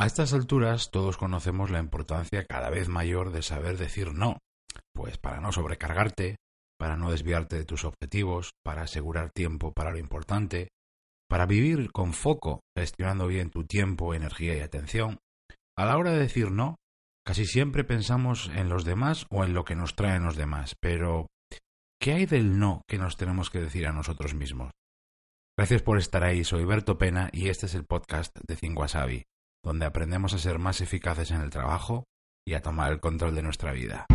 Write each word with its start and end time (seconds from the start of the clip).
A 0.00 0.06
estas 0.06 0.32
alturas 0.32 0.90
todos 0.90 1.18
conocemos 1.18 1.68
la 1.68 1.78
importancia 1.78 2.46
cada 2.46 2.70
vez 2.70 2.88
mayor 2.88 3.32
de 3.32 3.42
saber 3.42 3.76
decir 3.76 4.14
no, 4.14 4.38
pues 4.94 5.18
para 5.18 5.42
no 5.42 5.52
sobrecargarte, 5.52 6.36
para 6.78 6.96
no 6.96 7.10
desviarte 7.10 7.56
de 7.56 7.66
tus 7.66 7.84
objetivos, 7.84 8.52
para 8.64 8.80
asegurar 8.80 9.28
tiempo 9.30 9.72
para 9.72 9.90
lo 9.90 9.98
importante, 9.98 10.70
para 11.28 11.44
vivir 11.44 11.92
con 11.92 12.14
foco, 12.14 12.62
gestionando 12.74 13.26
bien 13.26 13.50
tu 13.50 13.66
tiempo, 13.66 14.14
energía 14.14 14.56
y 14.56 14.60
atención. 14.60 15.18
A 15.76 15.84
la 15.84 15.98
hora 15.98 16.12
de 16.12 16.20
decir 16.20 16.50
no, 16.50 16.76
casi 17.22 17.44
siempre 17.44 17.84
pensamos 17.84 18.50
en 18.54 18.70
los 18.70 18.86
demás 18.86 19.26
o 19.28 19.44
en 19.44 19.52
lo 19.52 19.66
que 19.66 19.76
nos 19.76 19.96
traen 19.96 20.24
los 20.24 20.36
demás, 20.36 20.76
pero 20.80 21.26
¿qué 22.00 22.14
hay 22.14 22.24
del 22.24 22.58
no 22.58 22.80
que 22.88 22.96
nos 22.96 23.18
tenemos 23.18 23.50
que 23.50 23.60
decir 23.60 23.86
a 23.86 23.92
nosotros 23.92 24.32
mismos? 24.32 24.70
Gracias 25.58 25.82
por 25.82 25.98
estar 25.98 26.24
ahí, 26.24 26.42
soy 26.42 26.64
Berto 26.64 26.96
Pena 26.96 27.28
y 27.34 27.50
este 27.50 27.66
es 27.66 27.74
el 27.74 27.84
podcast 27.84 28.34
de 28.48 28.56
Cinguasabi 28.56 29.26
donde 29.62 29.86
aprendemos 29.86 30.32
a 30.34 30.38
ser 30.38 30.58
más 30.58 30.80
eficaces 30.80 31.30
en 31.30 31.40
el 31.40 31.50
trabajo 31.50 32.04
y 32.46 32.54
a 32.54 32.62
tomar 32.62 32.92
el 32.92 33.00
control 33.00 33.34
de 33.34 33.42
nuestra 33.42 33.72
vida. 33.72 34.06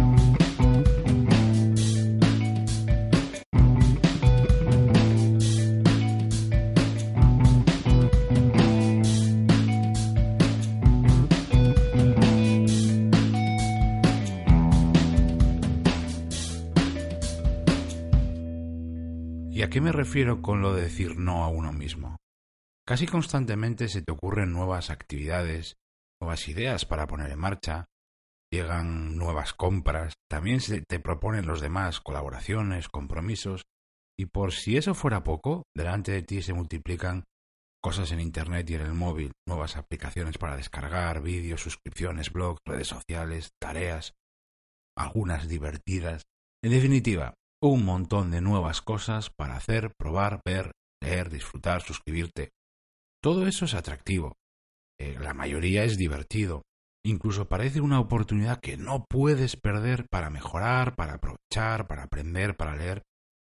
¿Y 19.52 19.62
a 19.62 19.70
qué 19.70 19.80
me 19.80 19.94
refiero 19.94 20.42
con 20.42 20.62
lo 20.62 20.74
de 20.74 20.82
decir 20.82 21.18
no 21.18 21.46
a 21.46 21.48
uno 21.48 21.72
mismo? 21.72 22.18
Casi 22.88 23.08
constantemente 23.08 23.88
se 23.88 24.04
te 24.04 24.12
ocurren 24.12 24.52
nuevas 24.52 24.92
actividades, 24.92 25.76
nuevas 26.22 26.48
ideas 26.48 26.86
para 26.86 27.08
poner 27.08 27.32
en 27.32 27.40
marcha, 27.40 27.86
llegan 28.54 29.18
nuevas 29.18 29.56
compras, 29.56 30.14
también 30.30 30.62
se 30.62 30.82
te 30.82 31.00
proponen 31.00 31.48
los 31.48 31.62
demás 31.62 32.00
colaboraciones, 32.00 32.88
compromisos, 32.88 33.64
y 34.18 34.28
por 34.28 34.54
si 34.54 34.78
eso 34.78 34.94
fuera 34.94 35.24
poco, 35.24 35.64
delante 35.76 36.12
de 36.12 36.22
ti 36.22 36.44
se 36.44 36.54
multiplican 36.54 37.24
cosas 37.84 38.12
en 38.12 38.20
Internet 38.20 38.70
y 38.70 38.76
en 38.76 38.82
el 38.82 38.94
móvil, 38.94 39.32
nuevas 39.48 39.78
aplicaciones 39.78 40.38
para 40.38 40.56
descargar, 40.56 41.22
vídeos, 41.22 41.62
suscripciones, 41.62 42.32
blogs, 42.32 42.62
redes 42.66 42.88
sociales, 42.88 43.50
tareas, 43.60 44.14
algunas 44.96 45.48
divertidas. 45.48 46.24
En 46.64 46.72
definitiva, 46.72 47.34
un 47.62 47.84
montón 47.84 48.32
de 48.32 48.42
nuevas 48.42 48.82
cosas 48.82 49.30
para 49.30 49.56
hacer, 49.56 49.92
probar, 50.00 50.42
ver, 50.46 50.72
leer, 51.02 51.30
disfrutar, 51.30 51.82
suscribirte. 51.82 52.52
Todo 53.26 53.48
eso 53.48 53.66
es 53.66 53.74
atractivo. 53.74 54.38
Eh, 55.00 55.18
la 55.20 55.34
mayoría 55.34 55.84
es 55.84 55.98
divertido. 55.98 56.62
Incluso 57.04 57.48
parece 57.48 57.82
una 57.82 58.00
oportunidad 58.00 58.60
que 58.60 58.78
no 58.78 59.04
puedes 59.10 59.56
perder 59.56 60.06
para 60.12 60.30
mejorar, 60.30 60.96
para 60.96 61.16
aprovechar, 61.16 61.88
para 61.88 62.04
aprender, 62.04 62.56
para 62.56 62.76
leer. 62.76 63.02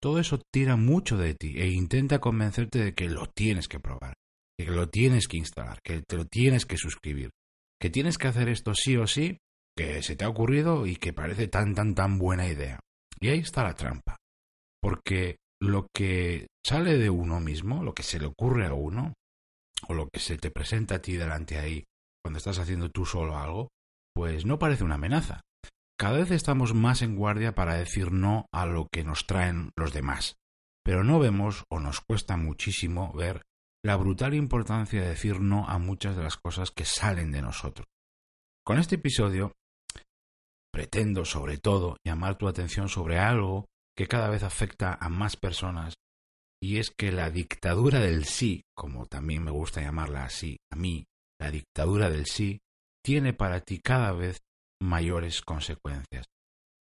Todo 0.02 0.20
eso 0.20 0.40
tira 0.50 0.78
mucho 0.78 1.18
de 1.18 1.34
ti 1.34 1.56
e 1.58 1.68
intenta 1.68 2.20
convencerte 2.20 2.80
de 2.80 2.94
que 2.94 3.10
lo 3.10 3.26
tienes 3.26 3.68
que 3.68 3.82
probar, 3.82 4.14
que 4.58 4.72
lo 4.72 4.88
tienes 4.88 5.28
que 5.28 5.40
instalar, 5.40 5.82
que 5.84 6.02
te 6.04 6.16
lo 6.16 6.24
tienes 6.24 6.66
que 6.66 6.78
suscribir, 6.78 7.32
que 7.78 7.90
tienes 7.90 8.18
que 8.18 8.30
hacer 8.30 8.48
esto 8.48 8.74
sí 8.76 8.96
o 8.96 9.08
sí, 9.08 9.40
que 9.76 10.02
se 10.04 10.16
te 10.16 10.24
ha 10.24 10.30
ocurrido 10.30 10.86
y 10.86 10.96
que 10.96 11.12
parece 11.12 11.50
tan 11.50 11.76
tan 11.76 11.96
tan 11.96 12.18
buena 12.18 12.48
idea. 12.48 12.80
Y 13.20 13.28
ahí 13.28 13.40
está 13.40 13.64
la 13.64 13.76
trampa. 13.76 14.16
Porque 14.82 15.36
lo 15.60 15.88
que 15.94 16.48
sale 16.66 16.98
de 16.98 17.10
uno 17.10 17.42
mismo, 17.42 17.84
lo 17.84 17.94
que 17.94 18.04
se 18.04 18.20
le 18.20 18.28
ocurre 18.28 18.68
a 18.68 18.74
uno, 18.74 19.14
o 19.88 19.94
lo 19.94 20.08
que 20.10 20.20
se 20.20 20.38
te 20.38 20.52
presenta 20.52 20.96
a 20.96 21.02
ti 21.02 21.14
delante 21.14 21.58
ahí 21.58 21.84
cuando 22.24 22.38
estás 22.38 22.60
haciendo 22.60 22.90
tú 22.90 23.06
solo 23.06 23.38
algo, 23.38 23.70
pues 24.14 24.46
no 24.46 24.58
parece 24.58 24.84
una 24.84 24.96
amenaza. 24.96 25.42
Cada 25.98 26.18
vez 26.18 26.32
estamos 26.32 26.74
más 26.74 27.02
en 27.02 27.16
guardia 27.16 27.54
para 27.54 27.76
decir 27.76 28.12
no 28.12 28.48
a 28.52 28.66
lo 28.66 28.88
que 28.92 29.04
nos 29.04 29.28
traen 29.28 29.72
los 29.78 29.94
demás, 29.94 30.36
pero 30.84 31.04
no 31.04 31.20
vemos 31.20 31.64
o 31.72 31.80
nos 31.80 32.02
cuesta 32.02 32.36
muchísimo 32.36 33.14
ver 33.14 33.44
la 33.84 33.96
brutal 33.96 34.34
importancia 34.34 35.02
de 35.02 35.10
decir 35.10 35.40
no 35.40 35.70
a 35.70 35.78
muchas 35.78 36.16
de 36.16 36.24
las 36.24 36.38
cosas 36.38 36.72
que 36.72 36.86
salen 36.86 37.32
de 37.32 37.44
nosotros. 37.44 37.86
Con 38.66 38.80
este 38.80 38.96
episodio 38.96 39.54
pretendo 40.74 41.24
sobre 41.24 41.58
todo 41.58 41.98
llamar 42.04 42.38
tu 42.38 42.48
atención 42.48 42.90
sobre 42.90 43.20
algo 43.20 43.68
que 43.96 44.08
cada 44.08 44.30
vez 44.30 44.44
afecta 44.44 44.98
a 45.00 45.08
más 45.08 45.38
personas 45.38 45.94
y 46.62 46.78
es 46.78 46.92
que 46.92 47.12
la 47.12 47.30
dictadura 47.30 48.00
del 48.00 48.26
sí, 48.26 48.64
como 48.76 49.06
también 49.06 49.44
me 49.44 49.52
gusta 49.52 49.82
llamarla 49.82 50.26
así 50.26 50.58
a 50.72 50.76
mí, 50.76 51.06
la 51.40 51.52
dictadura 51.52 52.10
del 52.10 52.26
sí, 52.26 52.60
tiene 53.04 53.34
para 53.34 53.62
ti 53.62 53.80
cada 53.80 54.12
vez 54.12 54.40
mayores 54.82 55.42
consecuencias. 55.42 56.26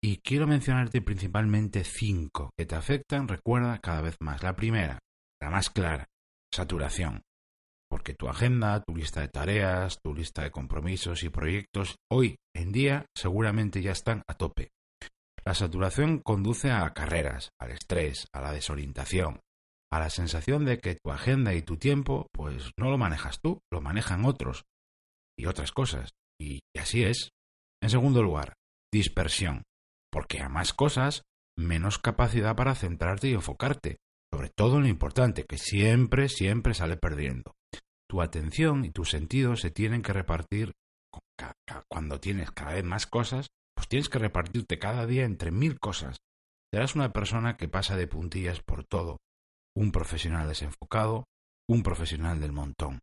Y 0.02 0.18
quiero 0.18 0.48
mencionarte 0.48 1.02
principalmente 1.02 1.84
cinco 1.84 2.52
que 2.58 2.66
te 2.66 2.76
afectan, 2.76 3.28
recuerda, 3.28 3.80
cada 3.80 4.02
vez 4.02 4.16
más. 4.22 4.42
La 4.44 4.56
primera, 4.56 5.00
la 5.42 5.50
más 5.50 5.70
clara, 5.70 6.08
saturación. 6.54 7.22
Porque 7.90 8.14
tu 8.14 8.30
agenda, 8.30 8.82
tu 8.82 8.96
lista 8.96 9.22
de 9.22 9.28
tareas, 9.28 10.00
tu 10.02 10.14
lista 10.14 10.44
de 10.44 10.52
compromisos 10.52 11.24
y 11.24 11.30
proyectos 11.30 11.98
hoy 12.10 12.38
en 12.56 12.72
día 12.72 13.06
seguramente 13.16 13.82
ya 13.82 13.92
están 13.92 14.24
a 14.28 14.36
tope. 14.36 14.70
La 15.44 15.54
saturación 15.54 16.20
conduce 16.20 16.72
a 16.72 16.94
carreras, 16.94 17.52
al 17.60 17.72
estrés, 17.72 18.28
a 18.32 18.42
la 18.42 18.52
desorientación, 18.52 19.42
a 19.92 20.00
la 20.00 20.10
sensación 20.10 20.66
de 20.66 20.80
que 20.80 20.96
tu 20.96 21.12
agenda 21.12 21.54
y 21.54 21.62
tu 21.62 21.78
tiempo, 21.78 22.28
pues 22.32 22.72
no 22.78 22.90
lo 22.90 22.98
manejas 22.98 23.40
tú, 23.42 23.62
lo 23.72 23.82
manejan 23.82 24.26
otros 24.26 24.66
y 25.38 25.48
otras 25.48 25.72
cosas. 25.72 26.12
Y 26.40 26.60
así 26.78 27.04
es. 27.04 27.32
En 27.82 27.90
segundo 27.90 28.22
lugar, 28.22 28.54
dispersión, 28.92 29.64
porque 30.12 30.42
a 30.42 30.50
más 30.50 30.74
cosas, 30.74 31.24
menos 31.58 31.98
capacidad 31.98 32.56
para 32.56 32.76
centrarte 32.76 33.30
y 33.30 33.34
enfocarte, 33.34 33.98
sobre 34.32 34.50
todo 34.50 34.78
en 34.78 34.84
lo 34.84 34.90
importante, 34.90 35.46
que 35.46 35.58
siempre, 35.58 36.30
siempre 36.30 36.74
sale 36.74 36.98
perdiendo. 36.98 37.54
Tu 38.10 38.22
atención 38.22 38.86
y 38.86 38.92
tus 38.92 39.10
sentidos 39.10 39.62
se 39.62 39.72
tienen 39.72 40.02
que 40.02 40.14
repartir 40.14 40.74
cuando 41.90 42.20
tienes 42.20 42.52
cada 42.52 42.74
vez 42.74 42.84
más 42.84 43.08
cosas, 43.08 43.48
pues 43.76 43.88
tienes 43.88 44.10
que 44.10 44.20
repartirte 44.20 44.80
cada 44.80 45.06
día 45.06 45.24
entre 45.24 45.52
mil 45.52 45.80
cosas. 45.80 46.18
Serás 46.72 46.96
una 46.96 47.12
persona 47.12 47.58
que 47.58 47.68
pasa 47.68 47.96
de 47.96 48.08
puntillas 48.08 48.62
por 48.62 48.84
todo, 48.84 49.18
un 49.76 49.92
profesional 49.92 50.48
desenfocado, 50.48 51.26
un 51.70 51.84
profesional 51.84 52.40
del 52.40 52.52
montón. 52.52 53.00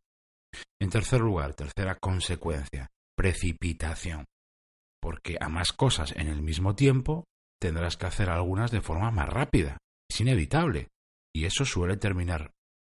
En 0.79 0.89
tercer 0.89 1.21
lugar, 1.21 1.53
tercera 1.53 1.95
consecuencia, 1.95 2.89
precipitación. 3.15 4.25
Porque 5.01 5.37
a 5.39 5.49
más 5.49 5.71
cosas 5.71 6.13
en 6.15 6.27
el 6.27 6.41
mismo 6.41 6.75
tiempo, 6.75 7.25
tendrás 7.61 7.97
que 7.97 8.07
hacer 8.07 8.29
algunas 8.29 8.71
de 8.71 8.81
forma 8.81 9.11
más 9.11 9.29
rápida. 9.29 9.77
Es 10.09 10.21
inevitable. 10.21 10.89
Y 11.35 11.45
eso 11.45 11.65
suele 11.65 11.97
terminar 11.97 12.51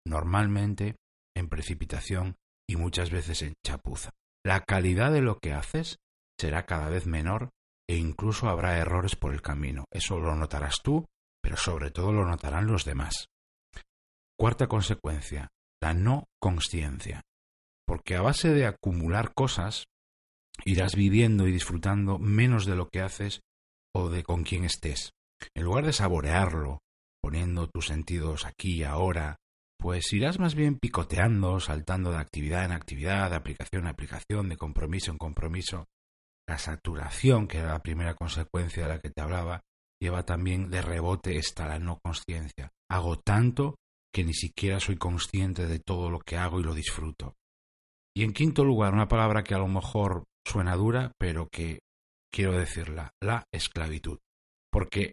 normalmente 0.06 0.96
en 1.36 1.50
precipitación 1.50 2.36
y 2.70 2.76
muchas 2.76 3.12
veces 3.12 3.42
en 3.42 3.54
chapuza. 3.66 4.12
La 4.46 4.62
calidad 4.62 5.12
de 5.12 5.22
lo 5.22 5.40
que 5.40 5.54
haces 5.54 5.98
será 6.40 6.66
cada 6.66 6.90
vez 6.90 7.06
menor 7.06 7.50
e 7.90 7.96
incluso 7.96 8.50
habrá 8.50 8.78
errores 8.78 9.16
por 9.16 9.34
el 9.34 9.42
camino. 9.42 9.86
Eso 9.92 10.20
lo 10.20 10.36
notarás 10.36 10.82
tú, 10.84 11.06
pero 11.42 11.58
sobre 11.58 11.92
todo 11.92 12.12
lo 12.12 12.26
notarán 12.26 12.68
los 12.68 12.86
demás. 12.86 13.28
Cuarta 14.40 14.68
consecuencia, 14.68 15.50
la 15.82 15.94
no 15.94 16.26
consciencia. 16.40 17.24
Porque 17.88 18.16
a 18.16 18.22
base 18.22 18.50
de 18.50 18.68
acumular 18.68 19.34
cosas, 19.34 19.86
irás 20.64 20.96
viviendo 20.96 21.48
y 21.48 21.52
disfrutando 21.52 22.20
menos 22.20 22.66
de 22.66 22.76
lo 22.76 22.90
que 22.90 23.02
haces 23.02 23.42
o 23.96 24.10
de 24.10 24.24
con 24.24 24.44
quién 24.44 24.64
estés. 24.64 25.12
En 25.56 25.64
lugar 25.64 25.86
de 25.86 25.94
saborearlo, 25.94 26.82
poniendo 27.22 27.68
tus 27.68 27.88
sentidos 27.88 28.46
aquí 28.46 28.78
y 28.78 28.84
ahora, 28.84 29.38
pues 29.80 30.12
irás 30.14 30.40
más 30.40 30.56
bien 30.56 30.78
picoteando, 30.78 31.60
saltando 31.60 32.12
de 32.12 32.18
actividad 32.18 32.66
en 32.66 32.72
actividad, 32.72 33.30
de 33.30 33.38
aplicación 33.38 33.84
en 33.84 33.90
aplicación, 33.90 34.50
de 34.50 34.58
compromiso 34.58 35.12
en 35.12 35.18
compromiso. 35.18 35.88
La 36.48 36.58
saturación, 36.58 37.48
que 37.48 37.58
era 37.58 37.74
la 37.74 37.84
primera 37.84 38.14
consecuencia 38.16 38.84
de 38.84 38.90
la 38.90 39.00
que 39.00 39.10
te 39.10 39.22
hablaba, 39.22 39.62
lleva 40.00 40.26
también 40.26 40.70
de 40.70 40.82
rebote 40.82 41.38
esta 41.38 41.68
la 41.68 41.80
no 41.80 42.00
consciencia. 42.04 42.72
Hago 42.90 43.20
tanto 43.20 43.76
que 44.18 44.24
ni 44.24 44.34
siquiera 44.34 44.80
soy 44.80 44.98
consciente 44.98 45.68
de 45.68 45.78
todo 45.78 46.10
lo 46.10 46.18
que 46.18 46.38
hago 46.38 46.60
y 46.60 46.64
lo 46.64 46.74
disfruto. 46.74 47.36
Y 48.16 48.24
en 48.24 48.34
quinto 48.34 48.66
lugar, 48.66 48.96
una 48.96 49.08
palabra 49.08 49.44
que 49.44 49.54
a 49.54 49.60
lo 49.60 49.68
mejor 49.68 50.24
suena 50.44 50.76
dura, 50.76 51.12
pero 51.20 51.50
que 51.50 51.82
quiero 52.34 52.58
decirla, 52.58 53.12
la 53.22 53.44
esclavitud. 53.54 54.18
Porque 54.72 55.12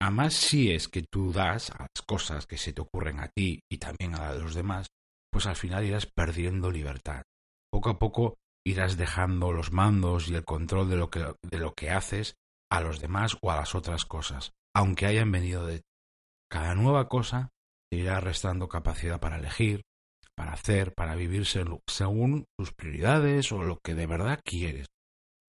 a 0.00 0.10
más 0.10 0.32
si 0.32 0.72
es 0.72 0.88
que 0.88 1.02
tú 1.02 1.30
das 1.30 1.70
a 1.72 1.80
las 1.80 2.02
cosas 2.06 2.46
que 2.46 2.56
se 2.56 2.72
te 2.72 2.80
ocurren 2.80 3.20
a 3.20 3.28
ti 3.28 3.60
y 3.70 3.76
también 3.76 4.14
a 4.14 4.32
los 4.32 4.54
demás, 4.54 4.86
pues 5.30 5.44
al 5.44 5.56
final 5.56 5.84
irás 5.84 6.06
perdiendo 6.06 6.70
libertad. 6.70 7.24
Poco 7.70 7.90
a 7.90 7.98
poco 7.98 8.38
irás 8.66 8.96
dejando 8.96 9.52
los 9.52 9.72
mandos 9.72 10.30
y 10.30 10.34
el 10.34 10.46
control 10.46 10.88
de 10.88 10.96
lo 10.96 11.10
que, 11.10 11.34
de 11.42 11.58
lo 11.58 11.74
que 11.74 11.90
haces 11.90 12.34
a 12.72 12.80
los 12.80 12.98
demás 12.98 13.36
o 13.42 13.50
a 13.50 13.56
las 13.56 13.74
otras 13.74 14.06
cosas, 14.06 14.52
aunque 14.74 15.04
hayan 15.04 15.30
venido 15.30 15.66
de 15.66 15.80
ti. 15.80 15.84
Cada 16.50 16.74
nueva 16.74 17.10
cosa 17.10 17.50
te 17.90 17.98
irá 17.98 18.20
restando 18.20 18.68
capacidad 18.68 19.20
para 19.20 19.36
elegir, 19.36 19.82
para 20.34 20.52
hacer, 20.52 20.94
para 20.94 21.14
vivirse 21.14 21.64
según 21.88 22.44
tus 22.58 22.72
prioridades 22.72 23.50
o 23.52 23.62
lo 23.62 23.78
que 23.84 23.94
de 23.94 24.06
verdad 24.06 24.40
quieres. 24.44 24.86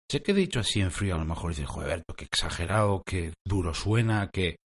Sé 0.09 0.21
que 0.23 0.31
he 0.31 0.35
dicho 0.35 0.59
así 0.59 0.81
en 0.81 0.91
frío, 0.91 1.15
a 1.15 1.19
lo 1.19 1.25
mejor 1.25 1.51
dices, 1.51 1.69
joder, 1.69 2.03
qué 2.17 2.25
exagerado, 2.25 3.03
qué 3.05 3.33
duro 3.47 3.73
suena, 3.73 4.29
que... 4.29 4.57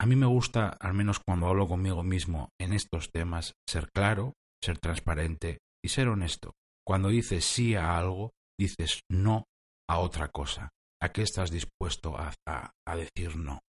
A 0.00 0.06
mí 0.06 0.16
me 0.16 0.26
gusta, 0.26 0.76
al 0.80 0.92
menos 0.92 1.20
cuando 1.24 1.46
hablo 1.46 1.66
conmigo 1.66 2.02
mismo 2.02 2.50
en 2.60 2.72
estos 2.72 3.10
temas, 3.10 3.54
ser 3.66 3.88
claro, 3.94 4.34
ser 4.62 4.78
transparente 4.78 5.58
y 5.82 5.88
ser 5.88 6.08
honesto. 6.08 6.52
Cuando 6.86 7.08
dices 7.08 7.44
sí 7.44 7.74
a 7.74 7.96
algo, 7.96 8.32
dices 8.58 9.00
no 9.10 9.44
a 9.88 9.98
otra 9.98 10.28
cosa. 10.28 10.70
¿A 11.00 11.10
qué 11.10 11.22
estás 11.22 11.50
dispuesto 11.50 12.16
a, 12.18 12.34
a, 12.46 12.96
decir 12.96 13.36
no? 13.36 13.60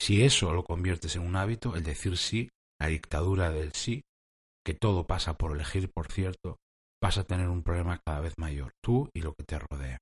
Si 0.00 0.22
eso 0.22 0.52
lo 0.52 0.64
conviertes 0.64 1.16
en 1.16 1.22
un 1.22 1.36
hábito, 1.36 1.76
el 1.76 1.82
decir 1.82 2.16
sí, 2.16 2.50
la 2.80 2.88
dictadura 2.88 3.50
del 3.50 3.72
sí, 3.72 4.02
que 4.64 4.74
todo 4.74 5.06
pasa 5.06 5.34
por 5.34 5.52
elegir, 5.52 5.90
por 5.90 6.10
cierto, 6.10 6.58
vas 7.02 7.18
a 7.18 7.24
tener 7.24 7.48
un 7.48 7.62
problema 7.62 8.00
cada 8.04 8.20
vez 8.20 8.34
mayor, 8.38 8.72
tú 8.82 9.08
y 9.14 9.20
lo 9.20 9.34
que 9.34 9.44
te 9.44 9.58
rodea. 9.58 9.98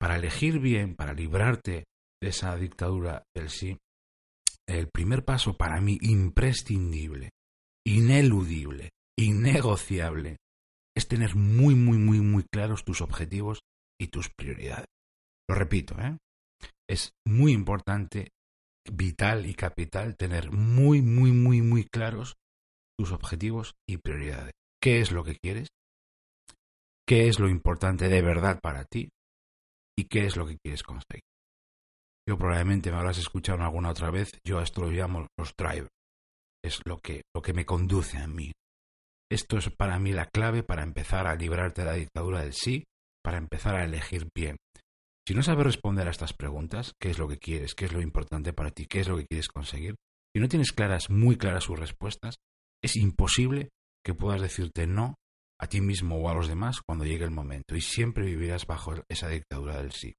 Para 0.00 0.16
elegir 0.16 0.58
bien, 0.58 0.96
para 0.96 1.12
librarte 1.12 1.84
de 2.20 2.28
esa 2.28 2.56
dictadura 2.56 3.24
del 3.34 3.50
sí, 3.50 3.78
el 4.66 4.88
primer 4.88 5.24
paso 5.24 5.56
para 5.56 5.80
mí 5.80 5.98
imprescindible, 6.00 7.30
ineludible, 7.86 8.90
innegociable, 9.18 10.38
es 10.96 11.08
tener 11.08 11.36
muy, 11.36 11.74
muy, 11.74 11.98
muy, 11.98 12.20
muy 12.20 12.44
claros 12.44 12.84
tus 12.84 13.00
objetivos 13.00 13.60
y 14.00 14.08
tus 14.08 14.30
prioridades. 14.30 14.86
Lo 15.48 15.54
repito, 15.54 15.98
¿eh? 16.00 16.16
es 16.88 17.12
muy 17.26 17.52
importante, 17.52 18.30
vital 18.90 19.46
y 19.46 19.54
capital 19.54 20.16
tener 20.16 20.50
muy, 20.50 21.02
muy, 21.02 21.32
muy, 21.32 21.62
muy 21.62 21.84
claros 21.84 22.34
tus 22.98 23.12
objetivos 23.12 23.74
y 23.88 23.98
prioridades. 23.98 24.52
¿Qué 24.80 25.00
es 25.00 25.12
lo 25.12 25.24
que 25.24 25.36
quieres? 25.36 25.68
qué 27.06 27.28
es 27.28 27.38
lo 27.38 27.48
importante 27.48 28.08
de 28.08 28.22
verdad 28.22 28.58
para 28.62 28.84
ti 28.84 29.10
y 29.98 30.04
qué 30.04 30.24
es 30.24 30.36
lo 30.36 30.46
que 30.46 30.56
quieres 30.56 30.82
conseguir. 30.82 31.24
Yo 32.26 32.38
probablemente 32.38 32.90
me 32.90 32.96
habrás 32.96 33.18
escuchado 33.18 33.62
alguna 33.62 33.90
otra 33.90 34.10
vez, 34.10 34.30
yo 34.46 34.58
a 34.58 34.62
esto 34.62 34.80
lo 34.80 34.90
llamo 34.90 35.26
los 35.36 35.52
drivers, 35.54 35.90
es 36.64 36.80
lo 36.86 36.98
que, 36.98 37.22
lo 37.34 37.42
que 37.42 37.52
me 37.52 37.66
conduce 37.66 38.16
a 38.18 38.26
mí. 38.26 38.52
Esto 39.30 39.58
es 39.58 39.70
para 39.76 39.98
mí 39.98 40.12
la 40.12 40.26
clave 40.26 40.62
para 40.62 40.84
empezar 40.84 41.26
a 41.26 41.34
librarte 41.34 41.82
de 41.82 41.86
la 41.86 41.94
dictadura 41.94 42.42
del 42.42 42.52
sí, 42.52 42.84
para 43.22 43.38
empezar 43.38 43.74
a 43.74 43.84
elegir 43.84 44.28
bien. 44.34 44.56
Si 45.26 45.34
no 45.34 45.42
sabes 45.42 45.64
responder 45.64 46.08
a 46.08 46.10
estas 46.10 46.32
preguntas, 46.32 46.94
qué 47.00 47.10
es 47.10 47.18
lo 47.18 47.28
que 47.28 47.38
quieres, 47.38 47.74
qué 47.74 47.84
es 47.84 47.92
lo 47.92 48.00
importante 48.00 48.52
para 48.52 48.72
ti, 48.72 48.86
qué 48.86 49.00
es 49.00 49.08
lo 49.08 49.16
que 49.16 49.26
quieres 49.26 49.48
conseguir, 49.48 49.94
si 50.34 50.40
no 50.40 50.48
tienes 50.48 50.72
claras, 50.72 51.10
muy 51.10 51.36
claras 51.36 51.64
sus 51.64 51.78
respuestas, 51.78 52.36
es 52.82 52.96
imposible 52.96 53.70
que 54.04 54.14
puedas 54.14 54.40
decirte 54.40 54.86
no 54.86 55.14
a 55.60 55.68
ti 55.68 55.80
mismo 55.80 56.16
o 56.16 56.28
a 56.28 56.34
los 56.34 56.48
demás 56.48 56.80
cuando 56.84 57.04
llegue 57.04 57.24
el 57.24 57.30
momento 57.30 57.76
y 57.76 57.80
siempre 57.80 58.24
vivirás 58.24 58.66
bajo 58.66 58.94
esa 59.08 59.28
dictadura 59.28 59.76
del 59.76 59.92
sí. 59.92 60.14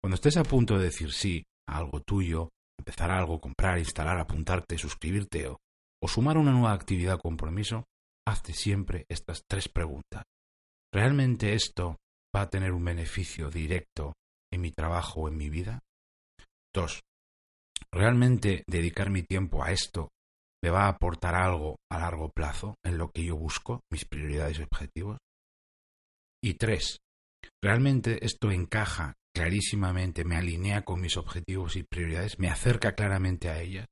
Cuando 0.00 0.14
estés 0.14 0.38
a 0.38 0.42
punto 0.42 0.78
de 0.78 0.84
decir 0.84 1.12
sí 1.12 1.44
a 1.68 1.76
algo 1.76 2.00
tuyo, 2.00 2.48
empezar 2.78 3.10
algo, 3.10 3.40
comprar, 3.40 3.78
instalar, 3.78 4.18
apuntarte, 4.18 4.78
suscribirte 4.78 5.48
o, 5.48 5.58
o 6.02 6.08
sumar 6.08 6.38
una 6.38 6.52
nueva 6.52 6.72
actividad 6.72 7.16
o 7.16 7.20
compromiso, 7.20 7.84
hazte 8.26 8.54
siempre 8.54 9.04
estas 9.10 9.42
tres 9.46 9.68
preguntas. 9.68 10.24
¿Realmente 10.94 11.52
esto 11.52 11.96
va 12.34 12.42
a 12.42 12.48
tener 12.48 12.72
un 12.72 12.84
beneficio 12.84 13.50
directo 13.50 14.14
en 14.52 14.60
mi 14.60 14.70
trabajo 14.72 15.22
o 15.22 15.28
en 15.28 15.36
mi 15.36 15.50
vida? 15.50 15.80
Dos. 16.74 17.02
¿Realmente 17.92 18.64
dedicar 18.66 19.10
mi 19.10 19.22
tiempo 19.22 19.62
a 19.62 19.72
esto 19.72 20.10
me 20.62 20.70
va 20.70 20.86
a 20.86 20.88
aportar 20.88 21.34
algo 21.34 21.76
a 21.90 21.98
largo 21.98 22.30
plazo 22.30 22.76
en 22.84 22.98
lo 22.98 23.10
que 23.12 23.24
yo 23.24 23.36
busco, 23.36 23.82
mis 23.90 24.04
prioridades 24.04 24.58
y 24.58 24.62
objetivos. 24.62 25.18
Y 26.42 26.54
tres, 26.54 26.98
¿realmente 27.62 28.24
esto 28.24 28.50
encaja 28.50 29.14
clarísimamente, 29.34 30.24
me 30.24 30.36
alinea 30.36 30.84
con 30.84 31.00
mis 31.00 31.16
objetivos 31.16 31.76
y 31.76 31.82
prioridades, 31.82 32.38
me 32.38 32.48
acerca 32.48 32.94
claramente 32.94 33.48
a 33.48 33.60
ellas? 33.60 33.86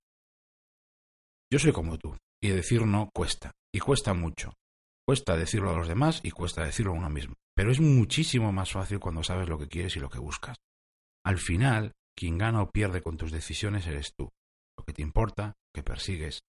Yo 1.53 1.59
soy 1.59 1.73
como 1.73 1.99
tú, 1.99 2.17
y 2.43 2.49
decir 2.49 2.85
no 2.87 3.11
cuesta, 3.15 3.53
y 3.73 3.79
cuesta 3.79 4.15
mucho. 4.15 4.53
Cuesta 5.07 5.37
decirlo 5.37 5.71
a 5.71 5.77
los 5.77 5.89
demás 5.89 6.21
y 6.23 6.31
cuesta 6.31 6.65
decirlo 6.65 6.93
a 6.93 6.97
uno 6.97 7.11
mismo. 7.11 7.35
Pero 7.55 7.71
es 7.71 7.81
muchísimo 7.81 8.53
más 8.53 8.73
fácil 8.73 9.01
cuando 9.01 9.23
sabes 9.23 9.49
lo 9.49 9.59
que 9.59 9.69
quieres 9.69 9.97
y 9.97 10.01
lo 10.01 10.09
que 10.09 10.19
buscas. 10.19 10.57
Al 11.25 11.39
final, 11.39 11.93
quien 12.17 12.39
gana 12.39 12.63
o 12.63 12.71
pierde 12.71 13.03
con 13.03 13.17
tus 13.17 13.31
decisiones 13.31 13.87
eres 13.87 14.15
tú. 14.17 14.31
Lo 14.79 14.85
que 14.85 14.93
te 14.93 15.03
importa, 15.03 15.55
que 15.75 15.83
persigues, 15.83 16.41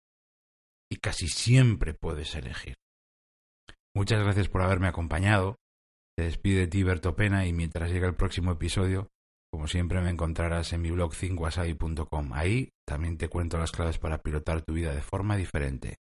y 0.91 0.97
casi 0.97 1.27
siempre 1.27 1.93
puedes 1.93 2.35
elegir. 2.35 2.75
Muchas 3.95 4.23
gracias 4.23 4.49
por 4.49 4.61
haberme 4.61 4.87
acompañado. 4.87 5.57
Te 6.17 6.23
despide 6.23 6.67
ti, 6.67 6.83
Pena, 7.15 7.45
y 7.45 7.53
mientras 7.53 7.91
llega 7.91 8.07
el 8.07 8.15
próximo 8.15 8.51
episodio, 8.51 9.09
como 9.51 9.67
siempre 9.67 10.01
me 10.01 10.09
encontrarás 10.09 10.73
en 10.73 10.81
mi 10.81 10.91
blog 10.91 11.13
5 11.13 11.47
Ahí 12.33 12.69
también 12.85 13.17
te 13.17 13.29
cuento 13.29 13.57
las 13.57 13.71
claves 13.71 13.97
para 13.99 14.21
pilotar 14.21 14.61
tu 14.61 14.73
vida 14.73 14.93
de 14.93 15.01
forma 15.01 15.37
diferente. 15.37 15.97